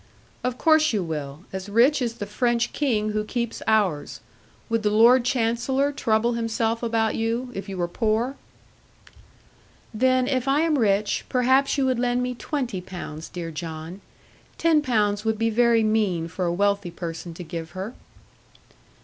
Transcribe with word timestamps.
'Of 0.43 0.57
course 0.57 0.93
you 0.93 1.03
will. 1.03 1.43
As 1.53 1.69
rich 1.69 2.01
as 2.01 2.13
the 2.15 2.25
French 2.25 2.73
King 2.73 3.11
who 3.11 3.23
keeps 3.23 3.61
ours. 3.67 4.19
Would 4.67 4.81
the 4.81 4.89
Lord 4.89 5.23
Chancellor 5.23 5.91
trouble 5.91 6.33
himself 6.33 6.81
about 6.81 7.13
you, 7.13 7.51
if 7.53 7.69
you 7.69 7.77
were 7.77 7.87
poor?' 7.87 8.35
'Then 9.93 10.27
if 10.27 10.47
I 10.47 10.61
am 10.61 10.79
rich, 10.79 11.25
perhaps 11.29 11.77
you 11.77 11.85
would 11.85 11.99
lend 11.99 12.23
me 12.23 12.33
twenty 12.33 12.81
pounds, 12.81 13.29
dear 13.29 13.51
John. 13.51 14.01
Ten 14.57 14.81
pounds 14.81 15.23
would 15.23 15.37
be 15.37 15.51
very 15.51 15.83
mean 15.83 16.27
for 16.27 16.45
a 16.45 16.51
wealthy 16.51 16.89
person 16.89 17.35
to 17.35 17.43
give 17.43 17.73
her.' 17.77 17.93